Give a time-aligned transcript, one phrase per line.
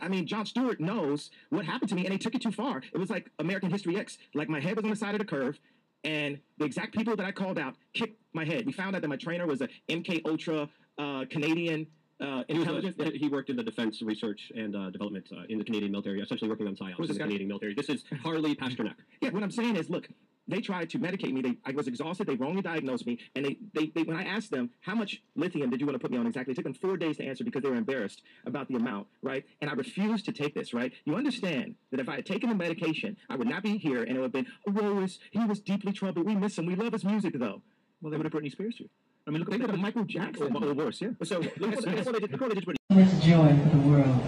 [0.00, 2.82] I mean, Jon Stewart knows what happened to me, and they took it too far.
[2.92, 4.18] It was like American History X.
[4.34, 5.58] Like my head was on the side of the curve,
[6.04, 8.66] and the exact people that I called out kicked my head.
[8.66, 10.68] We found out that my trainer was a MK Ultra
[10.98, 11.86] uh, Canadian
[12.20, 12.96] uh, He, a- intelligence.
[13.14, 16.50] he worked in the defense research and uh, development uh, in the Canadian military, essentially
[16.50, 17.24] working on psyops in the guy?
[17.24, 17.74] Canadian military.
[17.74, 18.94] This is Harley Pasternak.
[19.20, 20.08] Yeah, what I'm saying is, look,
[20.48, 21.42] they tried to medicate me.
[21.42, 22.26] They, I was exhausted.
[22.26, 25.70] They wrongly diagnosed me, and they, they, they, when I asked them how much lithium
[25.70, 27.44] did you want to put me on exactly, it took them four days to answer
[27.44, 29.44] because they were embarrassed about the amount, right?
[29.60, 30.92] And I refused to take this, right?
[31.04, 34.10] You understand that if I had taken the medication, I would not be here, and
[34.16, 36.26] it would have been, oh, Lois, he was deeply troubled.
[36.26, 36.66] We miss him.
[36.66, 37.62] We love his music, though.
[38.00, 38.88] Well, they would have Britney Spears you.
[39.26, 40.56] I mean, look They at would the have Michael Jackson.
[40.56, 41.10] Or, or worse, yeah.
[41.22, 42.32] So look, look, look, look what they did.
[42.32, 42.76] Look what they did to Britney.
[42.90, 44.20] so much joy for the world.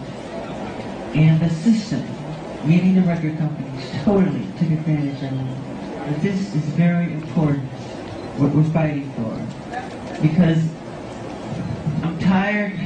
[1.14, 2.02] And the system,
[2.66, 5.71] meaning the record companies, totally took advantage of it.
[6.20, 7.68] This is very important,
[8.38, 10.20] what we're fighting for.
[10.20, 10.62] Because
[12.02, 12.78] I'm tired,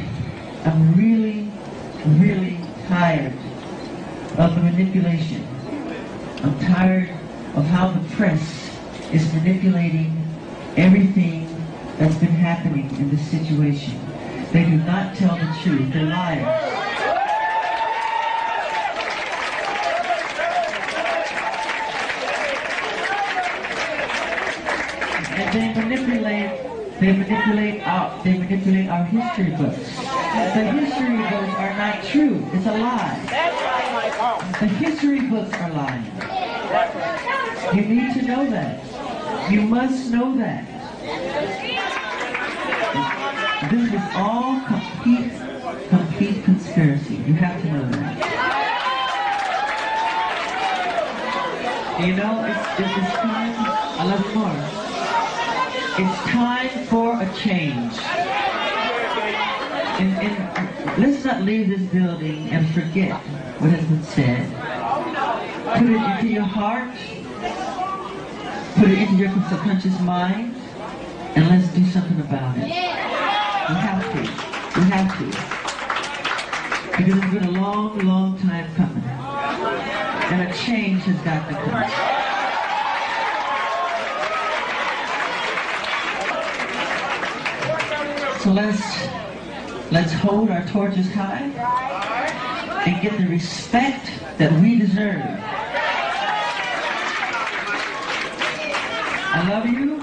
[0.65, 1.51] I'm really,
[2.21, 3.33] really tired
[4.39, 5.47] of the manipulation.
[6.43, 7.11] I'm tired
[7.55, 8.71] of how the press
[9.13, 10.13] is manipulating
[10.77, 11.49] everything
[11.99, 13.99] that's been happening in this situation.
[14.53, 15.93] They do not tell the truth.
[15.93, 16.83] They're liars.
[25.39, 26.51] And they manipulate
[27.01, 29.79] they manipulate our they manipulate our history books.
[30.55, 32.47] The history books are not true.
[32.53, 33.17] It's a lie.
[34.61, 36.05] The history books are lying.
[37.75, 38.85] You need to know that.
[39.51, 40.67] You must know that.
[43.71, 45.33] This is all complete,
[45.89, 47.15] complete conspiracy.
[47.15, 48.13] You have to know that.
[52.07, 53.55] You know, it's, it's, it's time.
[53.99, 54.96] I love you more.
[55.99, 57.97] It's time for a change.
[59.99, 63.19] And, and let's not leave this building and forget
[63.61, 64.47] what has been said.
[65.79, 66.95] Put it into your heart.
[68.75, 70.55] Put it into your subconscious mind.
[71.35, 72.65] And let's do something about it.
[72.65, 72.71] We
[73.81, 74.21] have to.
[74.79, 75.25] We have to.
[76.91, 79.03] Because it's been a long, long time coming.
[79.03, 82.16] And a change has got to come.
[88.47, 88.81] So let's
[89.91, 91.51] let's hold our torches high
[92.87, 94.09] and get the respect
[94.39, 95.21] that we deserve.
[99.35, 99.99] I love you.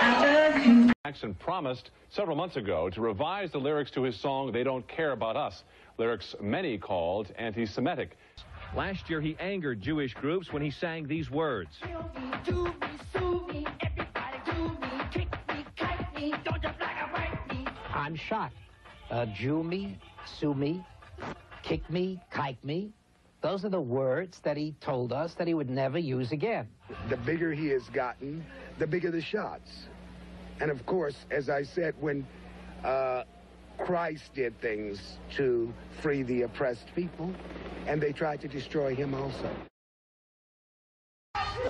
[0.00, 0.90] I love you.
[1.04, 5.12] Jackson promised several months ago to revise the lyrics to his song They Don't Care
[5.12, 5.62] About Us,
[5.98, 8.16] lyrics many called anti-Semitic.
[8.76, 11.70] Last year, he angered Jewish groups when he sang these words.
[12.44, 12.72] Do me,
[13.12, 17.66] sue me, everybody do me, kick me, kite me, don't you black or white me.
[17.92, 18.54] I'm shocked.
[19.10, 19.98] Uh, Jew me,
[20.38, 20.84] sue me,
[21.62, 22.92] kick me, kike me.
[23.40, 26.68] Those are the words that he told us that he would never use again.
[27.08, 28.44] the bigger he has gotten,
[28.78, 29.88] the bigger the shots.
[30.60, 32.26] And of course, as I said, when
[32.84, 33.24] uh,
[33.78, 37.32] Christ did things to free the oppressed people,
[37.88, 39.50] and they tried to destroy him also.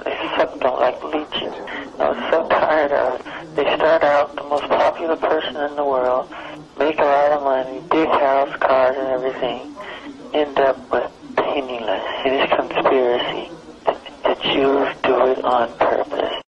[0.04, 1.54] Except don't like leeches.
[1.98, 3.54] I was so tired of it.
[3.54, 6.28] They start out the most popular person in the world,
[6.78, 9.74] make a lot of money, big house, cars, and everything,
[10.34, 12.04] end up with penniless.
[12.26, 13.50] It is conspiracy.
[14.24, 16.42] The Jews do it on purpose.